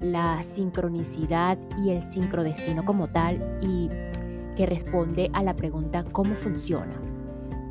la 0.01 0.43
sincronicidad 0.43 1.57
y 1.77 1.89
el 1.89 2.01
sincrodestino 2.01 2.85
como 2.85 3.09
tal 3.09 3.59
y 3.61 3.89
que 4.55 4.65
responde 4.65 5.29
a 5.33 5.43
la 5.43 5.55
pregunta 5.55 6.03
¿cómo 6.11 6.35
funciona? 6.35 6.99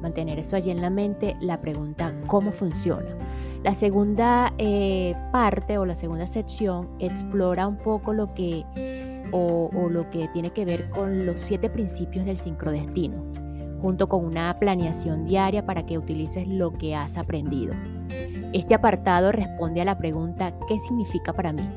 Mantener 0.03 0.39
eso 0.39 0.57
allí 0.57 0.71
en 0.71 0.81
la 0.81 0.91
mente, 0.91 1.37
la 1.41 1.61
pregunta 1.61 2.15
¿cómo 2.27 2.53
funciona? 2.53 3.17
La 3.65 3.75
segunda 3.75 4.55
eh, 4.59 5.15
parte 5.33 5.79
o 5.79 5.85
la 5.85 5.95
segunda 5.95 6.27
sección 6.27 6.89
explora 7.01 7.67
un 7.67 7.77
poco 7.77 8.13
lo 8.13 8.33
que 8.33 8.65
o, 9.33 9.89
lo 9.91 10.09
que 10.11 10.29
tiene 10.29 10.51
que 10.51 10.65
ver 10.65 10.89
con 10.91 11.27
los 11.27 11.41
siete 11.41 11.69
principios 11.69 12.25
del 12.25 12.39
sincrodestino, 12.39 13.23
junto 13.83 14.09
con 14.09 14.25
una 14.25 14.55
planeación 14.55 15.27
diaria 15.27 15.67
para 15.67 15.85
que 15.85 15.99
utilices 15.99 16.47
lo 16.49 16.73
que 16.73 16.95
has 16.95 17.19
aprendido. 17.19 17.75
Este 18.53 18.75
apartado 18.75 19.31
responde 19.33 19.83
a 19.83 19.85
la 19.85 19.99
pregunta 19.99 20.55
¿qué 20.67 20.79
significa 20.79 21.35
para 21.35 21.53
mí? 21.53 21.69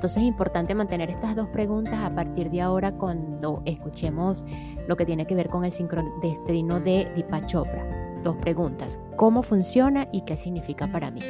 Entonces 0.00 0.22
es 0.22 0.28
importante 0.28 0.74
mantener 0.74 1.10
estas 1.10 1.36
dos 1.36 1.50
preguntas 1.50 1.98
a 2.02 2.08
partir 2.08 2.50
de 2.50 2.62
ahora 2.62 2.90
cuando 2.90 3.60
escuchemos 3.66 4.46
lo 4.88 4.96
que 4.96 5.04
tiene 5.04 5.26
que 5.26 5.34
ver 5.34 5.50
con 5.50 5.62
el 5.62 5.72
sincrodestino 5.72 6.80
de 6.80 7.06
Deepak 7.14 7.44
Chopra. 7.44 7.84
Dos 8.24 8.34
preguntas, 8.36 8.98
¿cómo 9.16 9.42
funciona 9.42 10.08
y 10.10 10.22
qué 10.22 10.38
significa 10.38 10.86
para 10.90 11.10
mí? 11.10 11.20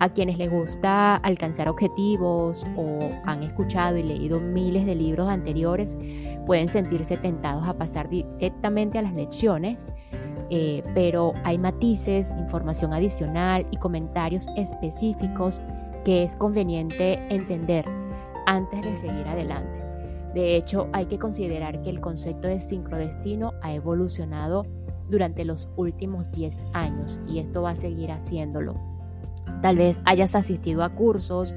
A 0.00 0.08
quienes 0.08 0.38
les 0.38 0.50
gusta 0.50 1.14
alcanzar 1.14 1.68
objetivos 1.68 2.66
o 2.76 2.98
han 3.26 3.44
escuchado 3.44 3.96
y 3.96 4.02
leído 4.02 4.40
miles 4.40 4.86
de 4.86 4.96
libros 4.96 5.28
anteriores, 5.28 5.96
pueden 6.46 6.68
sentirse 6.68 7.16
tentados 7.16 7.68
a 7.68 7.74
pasar 7.74 8.08
directamente 8.08 8.98
a 8.98 9.02
las 9.02 9.14
lecciones, 9.14 9.86
eh, 10.50 10.82
pero 10.94 11.32
hay 11.44 11.58
matices, 11.58 12.34
información 12.40 12.92
adicional 12.92 13.68
y 13.70 13.76
comentarios 13.76 14.48
específicos 14.56 15.62
que 16.04 16.22
es 16.22 16.36
conveniente 16.36 17.14
entender 17.34 17.84
antes 18.46 18.82
de 18.82 18.96
seguir 18.96 19.26
adelante. 19.26 19.80
De 20.34 20.56
hecho, 20.56 20.88
hay 20.92 21.06
que 21.06 21.18
considerar 21.18 21.80
que 21.82 21.90
el 21.90 22.00
concepto 22.00 22.48
de 22.48 22.60
sincrodestino 22.60 23.52
ha 23.62 23.72
evolucionado 23.72 24.66
durante 25.08 25.44
los 25.44 25.68
últimos 25.76 26.30
10 26.32 26.64
años 26.72 27.20
y 27.28 27.38
esto 27.38 27.62
va 27.62 27.70
a 27.70 27.76
seguir 27.76 28.10
haciéndolo. 28.10 28.74
Tal 29.62 29.76
vez 29.76 30.00
hayas 30.04 30.34
asistido 30.34 30.82
a 30.82 30.90
cursos 30.90 31.56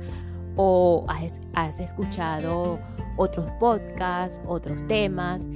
o 0.56 1.06
has, 1.08 1.80
escuchado 1.80 2.80
otros 3.16 3.50
podcasts, 3.60 4.42
otros 4.48 4.86
temas, 4.88 5.48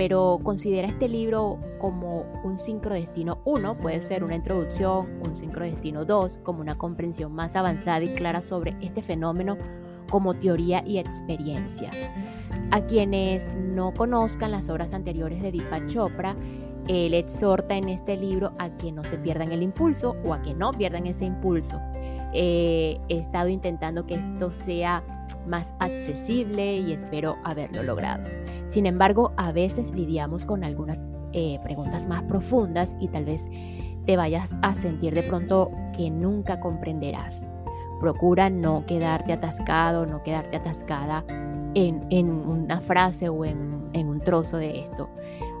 pero 0.00 0.40
considera 0.42 0.88
este 0.88 1.10
libro 1.10 1.58
como 1.78 2.24
un 2.42 2.58
sincrodestino 2.58 3.42
1, 3.44 3.76
puede 3.76 4.00
ser 4.00 4.24
una 4.24 4.34
introducción, 4.34 5.20
un 5.22 5.36
sincrodestino 5.36 6.06
2, 6.06 6.38
como 6.42 6.62
una 6.62 6.78
comprensión 6.78 7.34
más 7.34 7.54
avanzada 7.54 8.02
y 8.02 8.14
clara 8.14 8.40
sobre 8.40 8.74
este 8.80 9.02
fenómeno 9.02 9.58
como 10.08 10.32
teoría 10.32 10.82
y 10.86 10.96
experiencia. 10.96 11.90
A 12.70 12.80
quienes 12.86 13.52
no 13.52 13.92
conozcan 13.92 14.52
las 14.52 14.70
obras 14.70 14.94
anteriores 14.94 15.42
de 15.42 15.52
Deepak 15.52 15.86
Chopra, 15.88 16.34
él 16.88 17.12
exhorta 17.12 17.76
en 17.76 17.90
este 17.90 18.16
libro 18.16 18.54
a 18.58 18.74
que 18.78 18.92
no 18.92 19.04
se 19.04 19.18
pierdan 19.18 19.52
el 19.52 19.62
impulso 19.62 20.16
o 20.24 20.32
a 20.32 20.40
que 20.40 20.54
no 20.54 20.70
pierdan 20.70 21.08
ese 21.08 21.26
impulso. 21.26 21.78
Eh, 22.32 23.00
he 23.08 23.16
estado 23.16 23.48
intentando 23.48 24.06
que 24.06 24.14
esto 24.14 24.52
sea 24.52 25.02
más 25.46 25.74
accesible 25.78 26.76
y 26.76 26.92
espero 26.92 27.36
haberlo 27.44 27.82
logrado. 27.82 28.24
Sin 28.68 28.86
embargo, 28.86 29.32
a 29.36 29.52
veces 29.52 29.92
lidiamos 29.92 30.46
con 30.46 30.62
algunas 30.64 31.04
eh, 31.32 31.58
preguntas 31.62 32.06
más 32.06 32.22
profundas 32.24 32.96
y 33.00 33.08
tal 33.08 33.24
vez 33.24 33.48
te 34.06 34.16
vayas 34.16 34.56
a 34.62 34.74
sentir 34.74 35.14
de 35.14 35.22
pronto 35.22 35.70
que 35.96 36.10
nunca 36.10 36.60
comprenderás. 36.60 37.44
Procura 38.00 38.48
no 38.48 38.84
quedarte 38.86 39.32
atascado, 39.32 40.06
no 40.06 40.22
quedarte 40.22 40.56
atascada 40.56 41.24
en, 41.74 42.30
una 42.30 42.80
frase 42.80 43.28
o 43.28 43.44
en, 43.44 43.90
un 43.94 44.20
trozo 44.20 44.56
de 44.56 44.80
esto. 44.80 45.08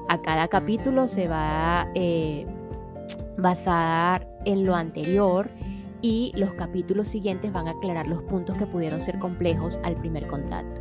A 0.08 0.18
cada 0.22 0.48
capítulo 0.48 1.06
se 1.06 1.28
va 1.28 1.82
a 1.82 1.88
eh, 1.94 2.46
basar 3.36 4.26
en 4.44 4.64
lo 4.64 4.74
anterior 4.74 5.50
y 6.02 6.32
los 6.36 6.52
capítulos 6.54 7.08
siguientes 7.08 7.52
van 7.52 7.68
a 7.68 7.72
aclarar 7.72 8.06
los 8.06 8.22
puntos 8.22 8.56
que 8.56 8.66
pudieron 8.66 9.00
ser 9.00 9.18
complejos 9.18 9.80
al 9.82 9.94
primer 9.96 10.26
contacto. 10.26 10.80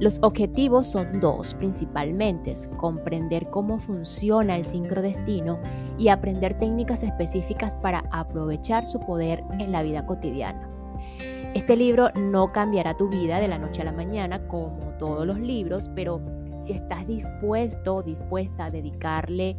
Los 0.00 0.18
objetivos 0.22 0.86
son 0.86 1.20
dos 1.20 1.52
principalmente, 1.54 2.54
comprender 2.78 3.50
cómo 3.50 3.78
funciona 3.78 4.56
el 4.56 4.64
sincrodestino 4.64 5.58
y 5.98 6.08
aprender 6.08 6.56
técnicas 6.58 7.02
específicas 7.02 7.76
para 7.76 8.04
aprovechar 8.10 8.86
su 8.86 8.98
poder 9.00 9.44
en 9.58 9.72
la 9.72 9.82
vida 9.82 10.06
cotidiana. 10.06 10.66
Este 11.54 11.76
libro 11.76 12.08
no 12.14 12.50
cambiará 12.50 12.96
tu 12.96 13.08
vida 13.10 13.40
de 13.40 13.48
la 13.48 13.58
noche 13.58 13.82
a 13.82 13.84
la 13.84 13.92
mañana 13.92 14.46
como 14.48 14.78
todos 14.98 15.26
los 15.26 15.38
libros, 15.38 15.90
pero 15.94 16.22
si 16.60 16.72
estás 16.72 17.06
dispuesto 17.06 17.96
o 17.96 18.02
dispuesta 18.02 18.66
a 18.66 18.70
dedicarle 18.70 19.56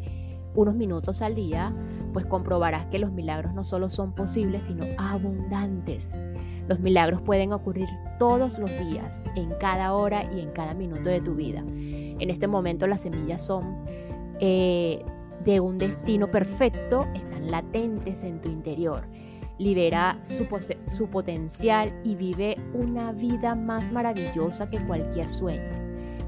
unos 0.55 0.73
minutos 0.73 1.21
al 1.21 1.35
día, 1.35 1.71
pues 2.11 2.25
comprobarás 2.25 2.85
que 2.87 2.99
los 2.99 3.11
milagros 3.11 3.53
no 3.53 3.63
solo 3.63 3.89
son 3.89 4.13
posibles, 4.13 4.65
sino 4.65 4.85
abundantes. 4.97 6.15
Los 6.67 6.79
milagros 6.79 7.21
pueden 7.21 7.53
ocurrir 7.53 7.89
todos 8.19 8.59
los 8.59 8.69
días, 8.79 9.21
en 9.35 9.51
cada 9.59 9.93
hora 9.93 10.31
y 10.33 10.41
en 10.41 10.51
cada 10.51 10.73
minuto 10.73 11.09
de 11.09 11.21
tu 11.21 11.35
vida. 11.35 11.63
En 11.67 12.29
este 12.29 12.47
momento 12.47 12.87
las 12.87 13.01
semillas 13.01 13.45
son 13.45 13.85
eh, 14.39 15.03
de 15.43 15.59
un 15.59 15.77
destino 15.77 16.29
perfecto, 16.29 17.07
están 17.15 17.49
latentes 17.49 18.23
en 18.23 18.41
tu 18.41 18.49
interior. 18.49 19.03
Libera 19.57 20.19
su, 20.23 20.47
su 20.85 21.07
potencial 21.09 21.93
y 22.03 22.15
vive 22.15 22.57
una 22.73 23.11
vida 23.11 23.53
más 23.55 23.91
maravillosa 23.91 24.69
que 24.69 24.79
cualquier 24.85 25.29
sueño. 25.29 25.81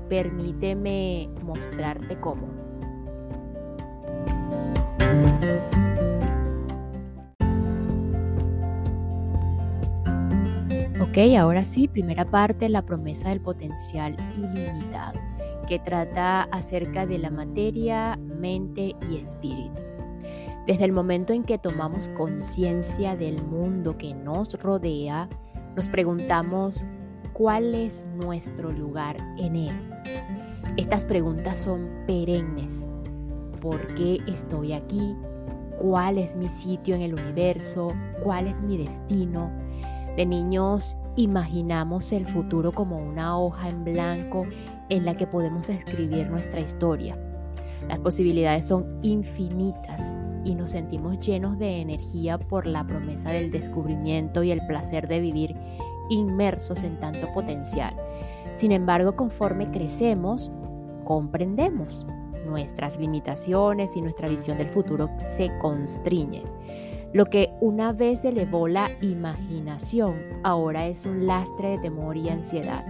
Permíteme 0.09 1.29
mostrarte 1.43 2.19
cómo. 2.19 2.62
Ok, 11.13 11.20
ahora 11.38 11.63
sí, 11.63 11.88
primera 11.88 12.25
parte, 12.25 12.67
la 12.70 12.82
promesa 12.82 13.29
del 13.29 13.39
potencial 13.39 14.17
ilimitado, 14.36 15.20
que 15.67 15.77
trata 15.77 16.41
acerca 16.46 17.05
de 17.05 17.20
la 17.20 17.29
materia, 17.29 18.17
mente 18.17 18.96
y 19.08 19.17
espíritu. 19.17 19.79
Desde 20.65 20.86
el 20.86 20.91
momento 20.91 21.32
en 21.32 21.43
que 21.43 21.60
tomamos 21.60 22.08
conciencia 22.17 23.15
del 23.15 23.43
mundo 23.43 23.96
que 23.96 24.15
nos 24.15 24.60
rodea, 24.60 25.29
nos 25.75 25.88
preguntamos 25.88 26.84
cuál 27.34 27.75
es 27.75 28.08
nuestro 28.15 28.72
lugar 28.72 29.15
en 29.38 29.55
él. 29.55 29.93
Estas 30.77 31.05
preguntas 31.05 31.60
son 31.60 31.91
perennes. 32.08 32.88
¿Por 33.62 33.93
qué 33.93 34.17
estoy 34.25 34.74
aquí? 34.74 35.15
¿Cuál 35.79 36.17
es 36.17 36.36
mi 36.36 36.50
sitio 36.50 36.96
en 36.96 37.03
el 37.03 37.13
universo? 37.13 37.93
¿Cuál 38.24 38.48
es 38.48 38.63
mi 38.63 38.79
destino? 38.79 39.51
De 40.17 40.25
niños 40.25 40.98
imaginamos 41.15 42.12
el 42.12 42.25
futuro 42.25 42.72
como 42.72 42.98
una 42.98 43.38
hoja 43.38 43.70
en 43.70 43.84
blanco 43.84 44.46
en 44.89 45.05
la 45.05 45.15
que 45.15 45.27
podemos 45.27 45.70
escribir 45.70 46.29
nuestra 46.29 46.60
historia. 46.60 47.17
Las 47.88 48.00
posibilidades 48.00 48.67
son 48.67 49.00
infinitas 49.01 50.15
y 50.43 50.55
nos 50.55 50.72
sentimos 50.72 51.20
llenos 51.20 51.58
de 51.58 51.82
energía 51.82 52.38
por 52.38 52.65
la 52.65 52.86
promesa 52.86 53.32
del 53.32 53.51
descubrimiento 53.51 54.43
y 54.43 54.51
el 54.51 54.65
placer 54.67 55.08
de 55.08 55.20
vivir 55.20 55.55
inmersos 56.10 56.84
en 56.84 57.00
tanto 57.00 57.32
potencial. 57.34 57.96
Sin 58.55 58.72
embargo, 58.72 59.15
conforme 59.15 59.70
crecemos, 59.72 60.51
comprendemos 61.05 62.05
nuestras 62.46 63.00
limitaciones 63.00 63.96
y 63.96 64.01
nuestra 64.01 64.27
visión 64.27 64.58
del 64.58 64.70
futuro 64.70 65.10
se 65.38 65.50
constriñe. 65.60 66.43
Lo 67.13 67.25
que 67.25 67.53
una 67.62 67.93
vez 67.93 68.25
elevó 68.25 68.67
la 68.67 68.89
imaginación, 69.01 70.15
ahora 70.43 70.88
es 70.88 71.05
un 71.05 71.27
lastre 71.27 71.72
de 71.72 71.77
temor 71.77 72.17
y 72.17 72.29
ansiedad. 72.29 72.84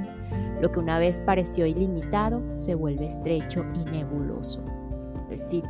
Lo 0.62 0.72
que 0.72 0.80
una 0.80 0.98
vez 0.98 1.22
pareció 1.22 1.66
ilimitado 1.66 2.42
se 2.58 2.74
vuelve 2.74 3.08
estrecho 3.08 3.66
y 3.76 3.84
nebuloso 3.92 4.64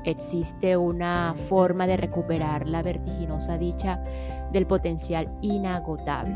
existe 0.05 0.77
una 0.77 1.33
forma 1.50 1.88
de 1.88 1.98
recuperar 1.98 2.67
la 2.67 2.81
vertiginosa 2.81 3.57
dicha 3.57 4.03
del 4.51 4.67
potencial 4.67 5.29
inagotable. 5.41 6.36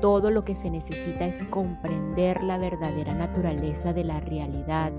Todo 0.00 0.30
lo 0.30 0.44
que 0.44 0.56
se 0.56 0.70
necesita 0.70 1.26
es 1.26 1.42
comprender 1.44 2.42
la 2.42 2.58
verdadera 2.58 3.14
naturaleza 3.14 3.92
de 3.92 4.04
la 4.04 4.20
realidad, 4.20 4.92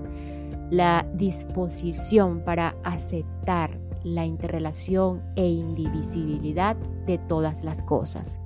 la 0.70 1.06
disposición 1.12 2.40
para 2.40 2.74
aceptar 2.84 3.78
la 4.04 4.24
interrelación 4.24 5.22
e 5.34 5.48
indivisibilidad 5.48 6.76
de 7.06 7.18
todas 7.18 7.64
las 7.64 7.82
cosas. 7.82 8.40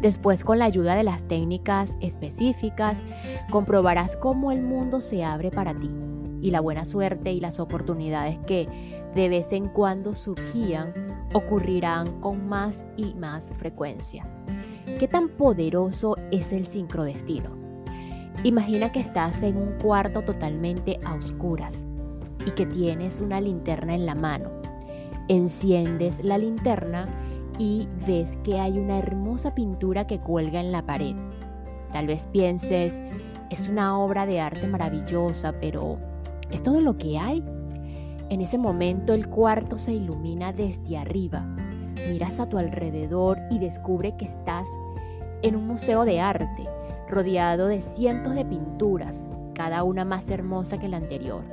Después, 0.00 0.44
con 0.44 0.60
la 0.60 0.66
ayuda 0.66 0.94
de 0.94 1.02
las 1.02 1.24
técnicas 1.24 1.96
específicas, 2.00 3.02
comprobarás 3.50 4.16
cómo 4.16 4.52
el 4.52 4.62
mundo 4.62 5.00
se 5.00 5.24
abre 5.24 5.50
para 5.50 5.74
ti 5.74 5.90
y 6.40 6.52
la 6.52 6.60
buena 6.60 6.84
suerte 6.84 7.32
y 7.32 7.40
las 7.40 7.58
oportunidades 7.58 8.38
que 8.46 8.68
de 9.16 9.28
vez 9.28 9.52
en 9.52 9.66
cuando 9.68 10.14
surgían 10.14 10.92
ocurrirán 11.32 12.20
con 12.20 12.48
más 12.48 12.86
y 12.96 13.14
más 13.14 13.52
frecuencia. 13.56 14.24
¿Qué 15.00 15.08
tan 15.08 15.28
poderoso 15.30 16.16
es 16.30 16.52
el 16.52 16.66
sincrodestino? 16.66 17.50
Imagina 18.44 18.92
que 18.92 19.00
estás 19.00 19.42
en 19.42 19.56
un 19.56 19.78
cuarto 19.78 20.22
totalmente 20.22 21.00
a 21.04 21.14
oscuras 21.14 21.87
y 22.46 22.50
que 22.52 22.66
tienes 22.66 23.20
una 23.20 23.40
linterna 23.40 23.94
en 23.94 24.06
la 24.06 24.14
mano. 24.14 24.50
Enciendes 25.28 26.24
la 26.24 26.38
linterna 26.38 27.04
y 27.58 27.88
ves 28.06 28.38
que 28.44 28.58
hay 28.58 28.78
una 28.78 28.98
hermosa 28.98 29.54
pintura 29.54 30.06
que 30.06 30.20
cuelga 30.20 30.60
en 30.60 30.72
la 30.72 30.86
pared. 30.86 31.16
Tal 31.92 32.06
vez 32.06 32.26
pienses, 32.26 33.02
es 33.50 33.68
una 33.68 33.98
obra 33.98 34.26
de 34.26 34.40
arte 34.40 34.66
maravillosa, 34.66 35.52
pero 35.60 35.98
¿Es 36.50 36.62
todo 36.62 36.80
lo 36.80 36.96
que 36.96 37.18
hay? 37.18 37.44
En 38.30 38.40
ese 38.40 38.56
momento 38.56 39.12
el 39.12 39.28
cuarto 39.28 39.76
se 39.76 39.92
ilumina 39.92 40.52
desde 40.52 40.96
arriba. 40.96 41.46
Miras 42.08 42.40
a 42.40 42.48
tu 42.48 42.56
alrededor 42.56 43.38
y 43.50 43.58
descubre 43.58 44.16
que 44.16 44.24
estás 44.24 44.66
en 45.42 45.56
un 45.56 45.66
museo 45.66 46.04
de 46.04 46.20
arte, 46.20 46.68
rodeado 47.08 47.66
de 47.66 47.80
cientos 47.82 48.34
de 48.34 48.44
pinturas, 48.44 49.28
cada 49.54 49.82
una 49.82 50.04
más 50.04 50.30
hermosa 50.30 50.78
que 50.78 50.88
la 50.88 50.96
anterior. 50.96 51.44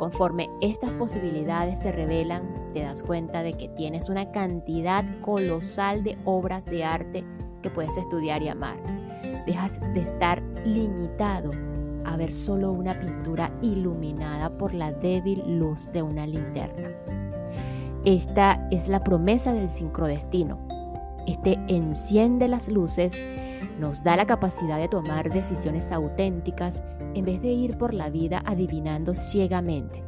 Conforme 0.00 0.48
estas 0.62 0.94
posibilidades 0.94 1.82
se 1.82 1.92
revelan, 1.92 2.54
te 2.72 2.80
das 2.80 3.02
cuenta 3.02 3.42
de 3.42 3.52
que 3.52 3.68
tienes 3.68 4.08
una 4.08 4.30
cantidad 4.30 5.04
colosal 5.20 6.02
de 6.02 6.16
obras 6.24 6.64
de 6.64 6.82
arte 6.84 7.22
que 7.60 7.68
puedes 7.68 7.98
estudiar 7.98 8.42
y 8.42 8.48
amar. 8.48 8.78
Dejas 9.44 9.78
de 9.92 10.00
estar 10.00 10.40
limitado 10.64 11.50
a 12.06 12.16
ver 12.16 12.32
solo 12.32 12.72
una 12.72 12.98
pintura 12.98 13.52
iluminada 13.60 14.48
por 14.56 14.72
la 14.72 14.90
débil 14.90 15.58
luz 15.58 15.92
de 15.92 16.00
una 16.00 16.26
linterna. 16.26 16.88
Esta 18.06 18.66
es 18.70 18.88
la 18.88 19.04
promesa 19.04 19.52
del 19.52 19.68
sincrodestino. 19.68 20.58
Este 21.26 21.58
enciende 21.68 22.48
las 22.48 22.70
luces, 22.70 23.22
nos 23.78 24.02
da 24.02 24.16
la 24.16 24.26
capacidad 24.26 24.78
de 24.78 24.88
tomar 24.88 25.30
decisiones 25.30 25.92
auténticas 25.92 26.82
en 27.14 27.24
vez 27.24 27.40
de 27.42 27.52
ir 27.52 27.76
por 27.78 27.94
la 27.94 28.10
vida 28.10 28.42
adivinando 28.44 29.14
ciegamente. 29.14 30.02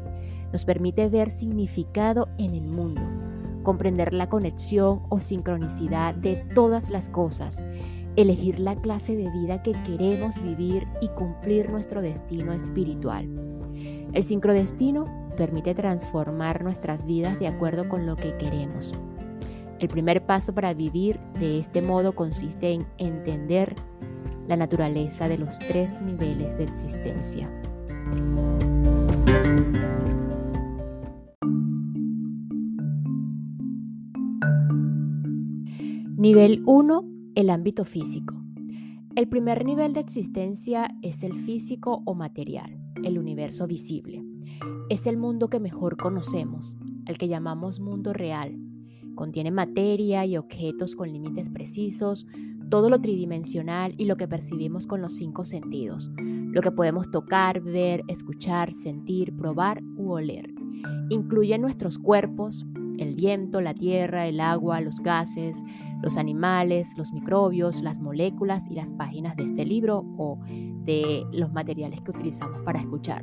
Nos 0.52 0.64
permite 0.64 1.08
ver 1.08 1.30
significado 1.30 2.28
en 2.38 2.54
el 2.54 2.64
mundo, 2.68 3.02
comprender 3.62 4.12
la 4.12 4.28
conexión 4.28 5.02
o 5.08 5.18
sincronicidad 5.18 6.14
de 6.14 6.36
todas 6.54 6.90
las 6.90 7.08
cosas 7.08 7.62
elegir 8.16 8.60
la 8.60 8.76
clase 8.76 9.16
de 9.16 9.30
vida 9.30 9.62
que 9.62 9.72
queremos 9.86 10.42
vivir 10.42 10.86
y 11.00 11.08
cumplir 11.08 11.70
nuestro 11.70 12.02
destino 12.02 12.52
espiritual. 12.52 13.28
El 14.12 14.22
sincrodestino 14.24 15.06
permite 15.36 15.74
transformar 15.74 16.62
nuestras 16.62 17.06
vidas 17.06 17.38
de 17.38 17.48
acuerdo 17.48 17.88
con 17.88 18.06
lo 18.06 18.16
que 18.16 18.36
queremos. 18.36 18.92
El 19.78 19.88
primer 19.88 20.24
paso 20.26 20.54
para 20.54 20.74
vivir 20.74 21.18
de 21.40 21.58
este 21.58 21.80
modo 21.80 22.14
consiste 22.14 22.72
en 22.72 22.86
entender 22.98 23.74
la 24.48 24.56
naturaleza 24.56 25.28
de 25.28 25.38
los 25.38 25.58
tres 25.58 26.02
niveles 26.02 26.58
de 26.58 26.64
existencia. 26.64 27.50
Nivel 36.16 36.62
1 36.66 37.12
el 37.34 37.48
ámbito 37.50 37.84
físico. 37.84 38.34
El 39.16 39.28
primer 39.28 39.64
nivel 39.64 39.92
de 39.92 40.00
existencia 40.00 40.94
es 41.02 41.22
el 41.22 41.34
físico 41.34 42.02
o 42.04 42.14
material, 42.14 42.78
el 43.02 43.18
universo 43.18 43.66
visible. 43.66 44.22
Es 44.90 45.06
el 45.06 45.16
mundo 45.16 45.48
que 45.48 45.58
mejor 45.58 45.96
conocemos, 45.96 46.76
el 47.06 47.16
que 47.16 47.28
llamamos 47.28 47.80
mundo 47.80 48.12
real. 48.12 48.58
Contiene 49.14 49.50
materia 49.50 50.26
y 50.26 50.36
objetos 50.36 50.94
con 50.94 51.10
límites 51.10 51.48
precisos, 51.50 52.26
todo 52.72 52.88
lo 52.88 53.02
tridimensional 53.02 53.94
y 53.98 54.06
lo 54.06 54.16
que 54.16 54.26
percibimos 54.26 54.86
con 54.86 55.02
los 55.02 55.14
cinco 55.14 55.44
sentidos, 55.44 56.10
lo 56.16 56.62
que 56.62 56.70
podemos 56.70 57.10
tocar, 57.10 57.60
ver, 57.60 58.02
escuchar, 58.08 58.72
sentir, 58.72 59.36
probar 59.36 59.82
u 59.94 60.12
oler. 60.12 60.48
Incluye 61.10 61.58
nuestros 61.58 61.98
cuerpos, 61.98 62.64
el 62.96 63.14
viento, 63.14 63.60
la 63.60 63.74
tierra, 63.74 64.26
el 64.26 64.40
agua, 64.40 64.80
los 64.80 65.00
gases, 65.00 65.62
los 66.00 66.16
animales, 66.16 66.94
los 66.96 67.12
microbios, 67.12 67.82
las 67.82 68.00
moléculas 68.00 68.70
y 68.70 68.74
las 68.74 68.94
páginas 68.94 69.36
de 69.36 69.44
este 69.44 69.66
libro 69.66 70.06
o 70.16 70.38
de 70.48 71.26
los 71.30 71.52
materiales 71.52 72.00
que 72.00 72.12
utilizamos 72.12 72.62
para 72.62 72.80
escuchar. 72.80 73.22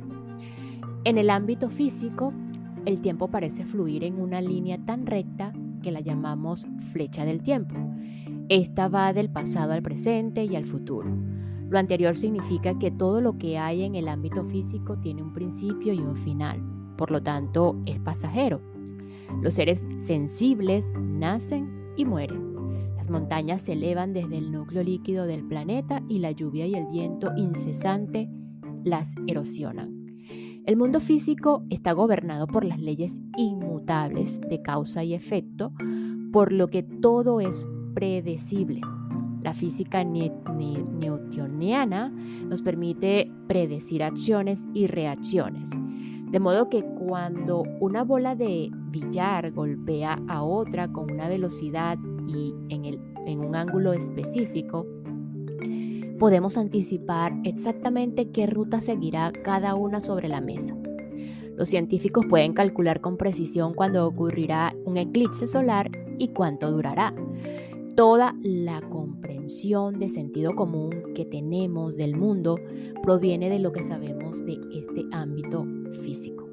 En 1.02 1.18
el 1.18 1.28
ámbito 1.28 1.70
físico, 1.70 2.32
el 2.86 3.00
tiempo 3.00 3.26
parece 3.26 3.64
fluir 3.64 4.04
en 4.04 4.20
una 4.20 4.40
línea 4.40 4.78
tan 4.78 5.06
recta 5.06 5.52
que 5.82 5.90
la 5.90 5.98
llamamos 5.98 6.68
flecha 6.92 7.24
del 7.24 7.42
tiempo. 7.42 7.74
Esta 8.50 8.88
va 8.88 9.12
del 9.12 9.30
pasado 9.30 9.74
al 9.74 9.80
presente 9.80 10.42
y 10.44 10.56
al 10.56 10.64
futuro. 10.64 11.08
Lo 11.68 11.78
anterior 11.78 12.16
significa 12.16 12.76
que 12.80 12.90
todo 12.90 13.20
lo 13.20 13.38
que 13.38 13.58
hay 13.58 13.84
en 13.84 13.94
el 13.94 14.08
ámbito 14.08 14.42
físico 14.42 14.98
tiene 14.98 15.22
un 15.22 15.32
principio 15.32 15.92
y 15.92 16.00
un 16.00 16.16
final, 16.16 16.60
por 16.96 17.12
lo 17.12 17.22
tanto 17.22 17.80
es 17.86 18.00
pasajero. 18.00 18.60
Los 19.40 19.54
seres 19.54 19.86
sensibles 19.98 20.92
nacen 21.00 21.92
y 21.96 22.04
mueren. 22.04 22.96
Las 22.96 23.08
montañas 23.08 23.62
se 23.62 23.74
elevan 23.74 24.12
desde 24.14 24.38
el 24.38 24.50
núcleo 24.50 24.82
líquido 24.82 25.26
del 25.26 25.46
planeta 25.46 26.02
y 26.08 26.18
la 26.18 26.32
lluvia 26.32 26.66
y 26.66 26.74
el 26.74 26.86
viento 26.86 27.30
incesante 27.36 28.28
las 28.82 29.14
erosionan. 29.28 29.94
El 30.66 30.76
mundo 30.76 30.98
físico 30.98 31.62
está 31.70 31.92
gobernado 31.92 32.48
por 32.48 32.64
las 32.64 32.80
leyes 32.80 33.20
inmutables 33.36 34.40
de 34.40 34.60
causa 34.60 35.04
y 35.04 35.14
efecto, 35.14 35.72
por 36.32 36.50
lo 36.50 36.66
que 36.66 36.82
todo 36.82 37.40
es 37.40 37.64
predecible. 37.94 38.80
La 39.42 39.54
física 39.54 40.04
newtoniana 40.04 42.10
nos 42.10 42.62
permite 42.62 43.32
predecir 43.46 44.02
acciones 44.02 44.66
y 44.74 44.86
reacciones. 44.86 45.70
De 46.30 46.38
modo 46.38 46.68
que 46.68 46.84
cuando 46.84 47.64
una 47.80 48.04
bola 48.04 48.36
de 48.36 48.70
billar 48.90 49.50
golpea 49.52 50.20
a 50.28 50.42
otra 50.42 50.92
con 50.92 51.10
una 51.10 51.28
velocidad 51.28 51.98
y 52.28 52.54
en, 52.68 52.84
en 53.26 53.40
un 53.40 53.56
ángulo 53.56 53.92
específico, 53.92 54.86
podemos 56.18 56.58
anticipar 56.58 57.32
exactamente 57.44 58.30
qué 58.30 58.46
ruta 58.46 58.80
seguirá 58.80 59.32
cada 59.32 59.74
una 59.74 60.02
sobre 60.02 60.28
la 60.28 60.42
mesa. 60.42 60.76
Los 61.56 61.68
científicos 61.68 62.26
pueden 62.26 62.52
calcular 62.52 63.00
con 63.00 63.16
precisión 63.16 63.74
cuándo 63.74 64.06
ocurrirá 64.06 64.74
un 64.84 64.98
eclipse 64.98 65.46
solar 65.46 65.90
y 66.18 66.28
cuánto 66.28 66.70
durará. 66.70 67.14
Toda 67.96 68.34
la 68.42 68.80
comprensión 68.80 69.98
de 69.98 70.08
sentido 70.08 70.54
común 70.54 71.12
que 71.14 71.24
tenemos 71.24 71.96
del 71.96 72.16
mundo 72.16 72.56
proviene 73.02 73.50
de 73.50 73.58
lo 73.58 73.72
que 73.72 73.82
sabemos 73.82 74.44
de 74.44 74.58
este 74.72 75.04
ámbito 75.12 75.66
físico. 76.00 76.48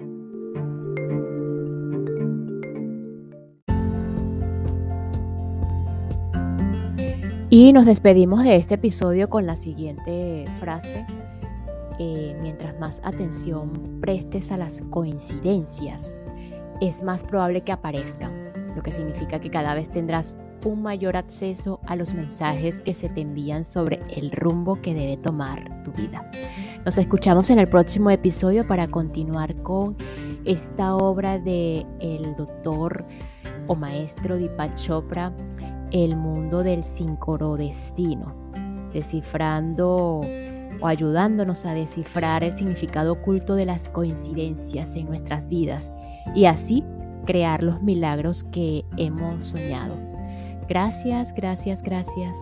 Y 7.50 7.72
nos 7.72 7.86
despedimos 7.86 8.44
de 8.44 8.58
este 8.58 8.76
episodio 8.76 9.30
con 9.30 9.46
la 9.46 9.56
siguiente 9.56 10.46
frase. 10.60 11.06
Eh, 11.98 12.38
mientras 12.42 12.78
más 12.78 13.02
atención 13.06 14.00
prestes 14.02 14.52
a 14.52 14.58
las 14.58 14.82
coincidencias, 14.90 16.14
es 16.82 17.02
más 17.04 17.24
probable 17.24 17.62
que 17.62 17.72
aparezcan, 17.72 18.47
lo 18.78 18.84
que 18.84 18.92
significa 18.92 19.40
que 19.40 19.50
cada 19.50 19.74
vez 19.74 19.90
tendrás 19.90 20.38
un 20.64 20.84
mayor 20.84 21.18
acceso 21.18 21.80
a 21.88 21.96
los 21.96 22.14
mensajes 22.14 22.80
que 22.82 22.94
se 22.94 23.10
te 23.10 23.22
envían 23.22 23.64
sobre 23.64 24.00
el 24.16 24.30
rumbo 24.32 24.80
que 24.82 24.94
debe 24.94 25.18
tomar 25.18 25.84
tu 25.84 25.92
vida. 25.94 26.30
Nos 26.86 26.98
escuchamos 27.00 27.50
en 27.50 27.58
el 27.58 27.68
próximo 27.68 28.12
episodio 28.12 28.68
para 28.68 28.88
continuar 28.88 29.56
con 29.64 29.98
esta 30.46 30.96
obra 30.96 31.40
de 31.40 31.88
el 32.00 32.36
doctor 32.36 33.04
o 33.66 33.76
maestro 33.76 34.38
Deepak 34.38 34.76
Chopra 34.76 35.34
el 35.92 36.16
mundo 36.16 36.62
del 36.62 36.84
sincrodestino, 36.84 38.36
descifrando 38.94 40.22
o 40.80 40.88
ayudándonos 40.88 41.66
a 41.66 41.74
descifrar 41.74 42.44
el 42.44 42.56
significado 42.56 43.14
oculto 43.14 43.56
de 43.56 43.66
las 43.66 43.90
coincidencias 43.90 44.96
en 44.96 45.08
nuestras 45.08 45.48
vidas 45.48 45.92
y 46.36 46.46
así 46.46 46.84
crear 47.28 47.62
los 47.62 47.84
milagros 47.84 48.44
que 48.46 48.84
hemos 48.98 49.44
soñado. 49.44 49.96
Gracias, 50.68 51.34
gracias, 51.36 51.84
gracias. 51.84 52.36